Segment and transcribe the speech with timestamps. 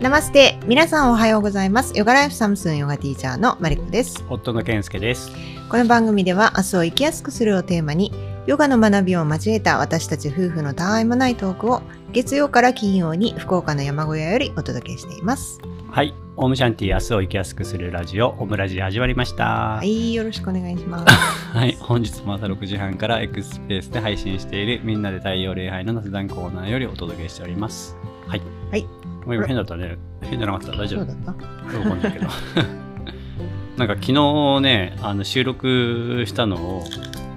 [0.00, 5.30] ナマステ皆さんおはようございますヨガライフサムスンヨガティーチャーのマリコです夫の健介です。
[5.68, 8.10] この番組では明日を生きやすくするをテーマに
[8.46, 11.82] ヨガの学びを交えた私たち夫婦のたわいもないトークを
[12.12, 15.60] 月曜から金曜に福岡の山小屋よりお届けしています
[15.90, 16.14] はい。
[16.36, 19.44] オムシャンティ明日を生きやすくするラジオ、オムラジ始まりました。
[19.44, 19.84] は。
[19.84, 21.14] いよろしくお願いします
[21.52, 21.76] はい。
[21.78, 27.96] 本日も朝6時半から X スペースで配信しているみんなで太陽礼拝の雑談コーナーよりお届けしております。
[28.30, 28.42] はい。
[28.70, 28.82] はい。
[29.26, 29.98] もう今変だったね。
[30.22, 30.76] 変じゃなかった。
[30.76, 31.00] 大丈夫。
[31.00, 31.78] そうだった？
[31.78, 32.26] わかんないけど。
[33.76, 36.84] なんか昨日ね、あの収録したのを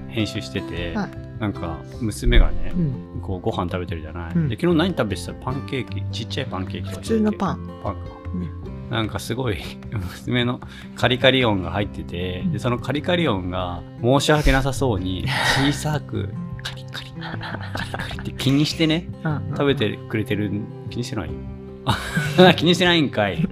[0.10, 1.10] 編集してて、はい。
[1.40, 3.22] なんか娘がねう、ん。
[3.22, 4.50] こうご飯食べてるじゃない、うん。
[4.50, 5.34] で昨日何食べてた？
[5.34, 6.04] パンケーキ。
[6.12, 7.68] ちっちゃいパンケーキ普通のパン。
[7.84, 8.00] パンか、
[8.36, 8.48] ね
[8.90, 9.58] なんかすごい
[9.92, 10.60] 娘の
[10.96, 15.26] カリカリ音が入っててでそのカリカリ音が申し訳なさそうに
[15.66, 16.30] 小さく
[16.64, 17.10] カリカリ。
[17.12, 19.48] カリカリって気にしてねうん。
[19.52, 20.52] 食べてくれてる
[20.90, 21.30] 気にしてない
[21.86, 23.46] あ 気にしてないんかい。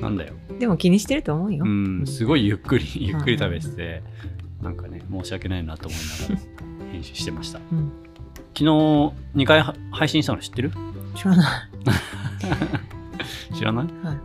[0.00, 0.32] なんだよ。
[0.58, 4.02] でも気にしてると思うよ、うんすごいゆっくりゆっくり食べてて
[4.60, 6.42] なんかね申し訳ないなと思いなが
[6.82, 7.60] ら編集してました。
[7.70, 7.92] うん。
[8.54, 10.72] 昨日2回は配信したの知ってる？
[11.14, 11.46] 知らない。
[13.54, 13.86] 知らない？
[14.04, 14.16] はい。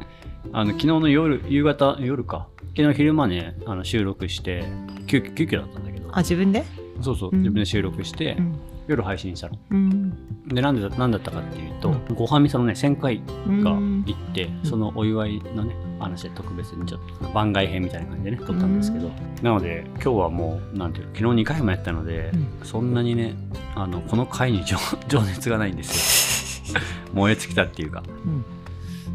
[0.53, 2.47] あの昨日の夜夕方夜か。
[2.75, 4.63] 昨日昼間ねあの収録して
[5.05, 6.09] 急遽急遽だったんだけど。
[6.11, 6.63] あ自分で？
[7.03, 7.39] そうそう、うん。
[7.39, 8.59] 自分で収録して、うん。
[8.87, 9.57] 夜配信したの。
[9.71, 10.47] うん。
[10.47, 13.21] でなんでだなんだったかっていうと、うごはみそのね1000回
[13.63, 14.03] がうん。
[14.05, 19.09] 行って、そのお祝いのね話で特別にちょっと番外編みたいな感じでね撮ったんですけど、
[19.41, 22.65] なので今日はもうなんていうの昨日2回もやったので、うん。
[22.65, 23.35] そんなにね
[23.75, 26.79] あのこの回に情 情熱がないんですよ。
[27.13, 28.03] 燃え尽きたっていうか。
[28.25, 28.43] うん。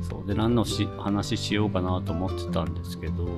[0.02, 0.26] そう。
[0.26, 3.28] で何のし話しようかなと思ってたんですけど、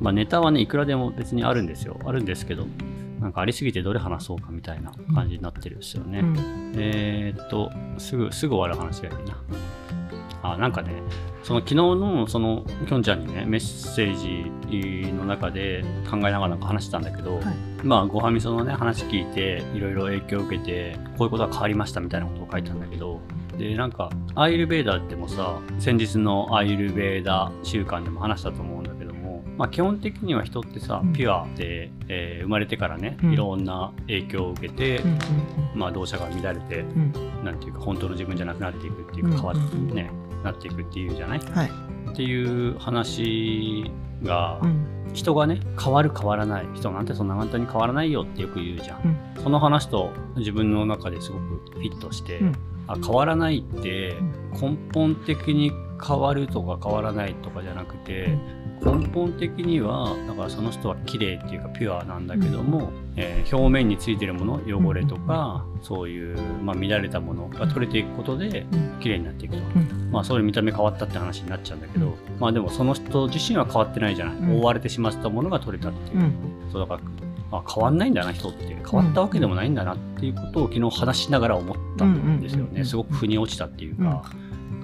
[0.00, 1.98] まあ、ネタはねいくらでも別にあるんですよ。
[2.04, 2.66] あるんですけど
[3.20, 6.72] なんかありすぎてどれ話そうかみたいな感じになってるんですよね、うん。
[6.76, 9.36] えーっとすぐすぐ終わる話がいいな。
[10.42, 10.92] あなんかね
[11.42, 17.44] その昨日のそのきょんちゃんにねメッセージの中で考えながらなんか話してたんだけど、はい。
[17.82, 23.20] まあごはみそのね話聞いていろいろ影響を受けてこういうことが変わりましたみたいなことを書いたんだけど
[23.58, 28.75] でなんかアイルベーダーでもさ先日のアイルベーダー週間でも話したと思
[29.56, 31.12] まあ、基本的には人ってさ、うん。
[31.12, 33.32] ピュアで、えー生まれてからね、うん。
[33.32, 35.18] いろんな影響を受けて、うん
[35.74, 37.12] まあ、動作が乱れてうん。
[37.44, 40.10] なんていうか本当の自分じゃなくなっていくっていううんか変わっうんね
[40.44, 41.38] なっていくっていうじゃない？
[41.40, 41.70] はい。
[42.10, 43.90] っていう話
[44.22, 44.86] が、うん。
[45.12, 49.42] 人がね変わる変わらない人なんてそんな簡単に変わらないよってよく言うじゃん、うん。
[49.42, 52.52] その話と自分の中ですごくフィットして、うん。
[52.88, 54.14] あ変わらないって
[54.52, 55.72] 根本的に
[56.06, 58.38] 変わるとか変わらないとかじゃなくて、
[58.84, 69.00] 根本的にはだからその人は綺麗っていうかピュアなんだけども、えー表面についてるもの汚れとか、そういう、まあ、乱れたものが取れていくことでうん。
[69.00, 70.10] 綺麗になっていくと、うん。
[70.10, 72.14] まあそういう見た目変わったって話になっちゃうんだけど、うん。
[72.40, 74.60] まあでもその人自身は変わってないじゃない、うん。
[74.60, 76.32] 覆われてしまったものが取れたっていう、うん。
[76.72, 77.00] そうだか
[77.52, 78.66] らあ変わんないんだな人って。
[78.66, 84.24] 変わったわけでもないんだなっていうことを昨日話しながら思ったんですようんうんうんうんねすごく腑に落ちたっていうか、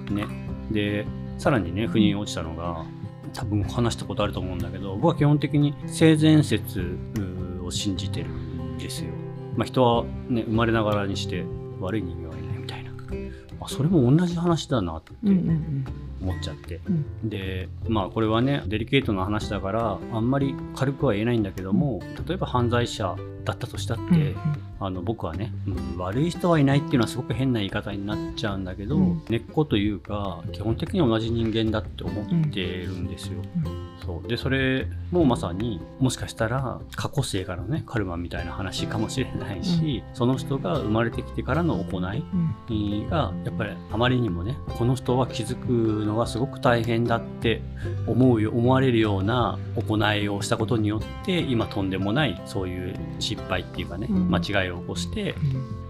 [0.09, 0.25] ね。
[0.71, 1.05] で
[1.37, 2.85] さらにね腑に落ちたのが
[3.33, 6.97] 多分話したことあると思うんだけど僕は基本的に性善説
[7.63, 9.11] を信じてるんですよ、
[9.55, 11.45] まあ、人はね生まれながらにして
[11.79, 12.91] 悪い人間はいないみたいな。
[13.59, 15.85] あそれも同じ話だなってうんうん
[16.21, 16.91] 思っちゃって、う
[17.25, 17.29] ん。
[17.29, 24.37] でまあこれはねデリケートな話だからあんまり軽くは言えないんだけども例えば犯罪者だったとしたって、うん
[24.85, 29.21] あの僕はね、うん悪い人はいないっていうのはすごく変な言い方になっちゃうんだけど、うん。
[29.29, 33.41] 根っこというか基本的に同じ人間だって思ってるんですよ。
[34.05, 34.27] そう。
[34.27, 42.23] でそれもまさにもしかしたら過去生からのねカルマみたいな話かもしれないし、その人が生まれてきてからの行い
[42.69, 43.09] うん。
[43.09, 47.61] がやっぱりあまりにもねこの人は気づくのがすごく大変だって
[48.07, 54.31] 思うよ思われるような行いをしたことによって今とんでもないそういう失敗っていうかね、うん。
[54.31, 55.35] 間違いを起こして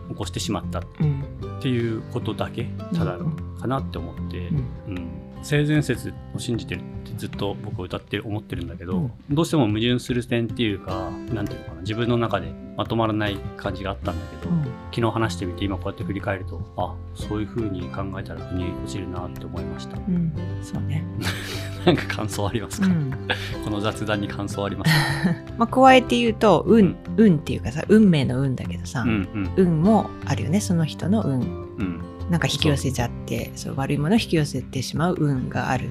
[0.09, 4.57] 起こしてしまったっうんていうことだけただのかなって思って、うん。
[4.87, 9.11] うん性善説を信じてるってずっと僕は歌ってる思ってるんだけど、うん。
[9.29, 14.63] どうしても矛盾する点っていうかなんていうのかな自分の中でまとまらない感じがあったんだけど、うん。
[14.91, 19.97] 昨日話してみて今こうやって振り返るとあそういう風に考えたら腑に落ちるなって思いました。
[19.97, 20.33] うん。
[20.61, 21.03] そうね。
[21.85, 23.11] なんか感想ありますか、うん。
[23.65, 25.35] この雑談に感想ありますか？
[25.57, 29.49] まあ加えて言うと運運っていうかさ運命の運だけどさうんうん。
[29.57, 31.39] 運もあるよねその人の運。
[31.79, 35.89] うんなんか引き寄せちゃってそう悪いものを引き寄せてしまう運がある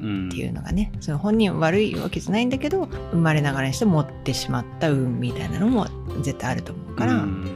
[0.00, 0.28] うん。
[0.28, 5.86] っていうのがね、その本人は悪いわけじゃないんだけど生まれながらにして持ってしまった運みたいなのも
[6.22, 7.48] 絶対あると思うから、うん。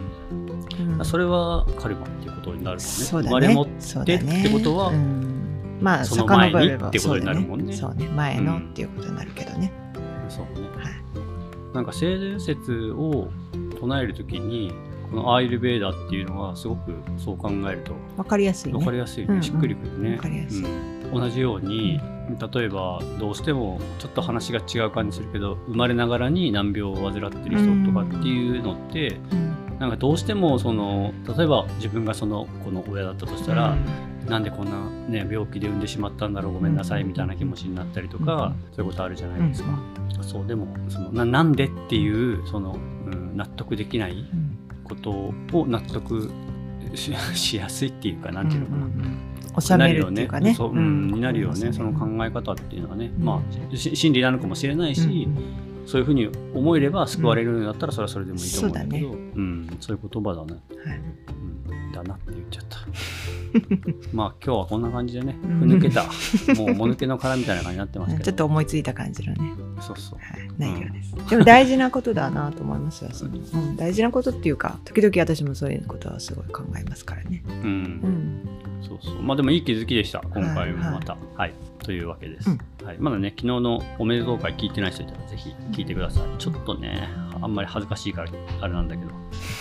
[0.99, 1.05] うん。
[1.05, 2.81] それはカルマっていうことになるのね。
[2.81, 3.29] そうだね。
[3.29, 3.67] 生まれ持っ
[4.05, 5.79] てってことはうん。
[5.81, 7.77] まあその前にってことになるもんね。
[7.77, 8.01] そうだね。
[8.01, 9.73] そうね前のうんっていうことになるけどね、
[10.29, 10.69] そうね。
[10.77, 11.75] はい。
[11.75, 13.29] なんか性善説を
[13.79, 14.73] 唱えるときに、
[15.11, 18.79] このアーユルベーダっていうのはすごくそう考えるとわかりやすいね。
[18.79, 19.43] 分かりやすいね、うんうん。
[19.43, 20.17] しっくりくるね。
[20.17, 20.65] わかりやすい。
[20.65, 21.11] うん。
[21.13, 22.01] 同じように、
[22.53, 29.79] 例えばどうしてもちょっと話が違う感じするけど生まれながらに難病を患ってる人とかっていうのって、うん。
[29.79, 33.77] なんかどうしてもその例えば自分がその子の親だったとしたら、
[34.27, 39.71] なんでこんな、ね、病気で産んでしまったんだろうごめんなさいみたいな気持ちになったりとか、そういうことあるじゃないですか。
[40.21, 42.77] そうでもそのななんでっていうその、
[43.07, 44.48] うん、納得できないうん
[44.89, 46.31] ことを納得
[46.95, 48.79] ししやすいっていうかなんていうのかな。
[48.79, 48.87] んんう
[49.59, 49.61] ん。
[49.61, 50.55] 収めるっていうかね。
[50.55, 53.43] そう、うんになるよね、その考え方っていうのはね、ま
[53.73, 55.29] あ、し真理なのかもしれないし、
[55.87, 59.77] そういうふうに思えれば救われるんだったら、それはそれでもいいと思うんだけど、うん。
[59.81, 60.53] そういう言葉だね、
[60.85, 60.99] はい。
[60.99, 61.58] うん。
[62.03, 62.79] だなって言っちゃった。
[64.13, 66.05] まあ、今日はこんな感じでね、うんふぬけた、
[66.57, 70.19] もうもぬけの殻みたいな感じになってますけど、 ちょっと思いついた感じのね、そうそう。
[70.19, 73.11] はい、内容です、でも大事なことだなと思いますよ、
[73.55, 78.49] うん、大事なことっていうか時々私もそういうことはすごい考えますからね、う、うんん、
[78.83, 79.23] そうそう。
[79.23, 81.17] まあでもいい気づきでした、今回もまた。
[81.37, 82.59] はい、というわけです、うん
[82.89, 82.97] はい。
[82.99, 86.39] まだね、昨日のおめでとう会聞いてない人いたら、ぜひ聞いてください。
[86.39, 87.07] ちょっとね、
[87.41, 88.31] あんまり恥ずかしいから、
[88.63, 89.13] あれなんだけど。
[89.13, 89.19] は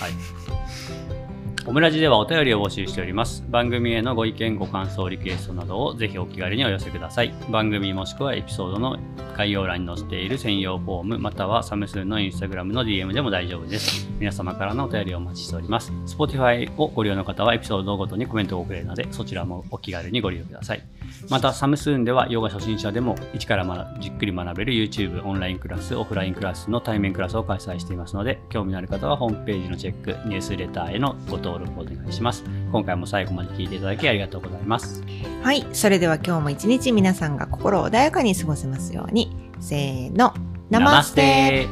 [0.07, 1.36] い。
[1.67, 3.43] オムラジではお便りを募集しております。
[3.49, 7.33] 番組へのご意見、ご感想、リクエストなどをぜひお気軽にお寄せください。
[7.51, 8.97] 番組もしくはエピソードの
[9.35, 14.07] 概要欄に載せている専用フォーム、またはサムスンのインスタグラムの DM でも大丈夫です。
[14.17, 15.91] 皆様からのお便りをお待ちしております。
[16.05, 20.81] Spotify をご利用の方はエピソードごとにコメントを送れるので、そちらもお気軽にご利用ください。
[21.29, 32.43] また、サムスーンではヨガ初心者でも一から学じっくり学べる YouTube オンラインクラス、オフラインクラスの対面クラスを開催していますので、興味のある方はホームページのチェック、ニュースレターへのご登録をお願いします。
[32.71, 35.03] 今回も最後まで聞いていただきありがとうございます。
[35.43, 35.65] はい。
[35.73, 39.35] それでは今日も一日皆さんが心穏やかに過ごせますように。
[39.59, 40.33] せーの。
[40.69, 41.67] ナマステ